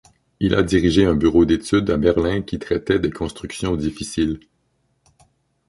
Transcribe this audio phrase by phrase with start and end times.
[0.39, 4.39] Il a dirigé un bureau d'études à Berlin qui traitait des constructions difficiles.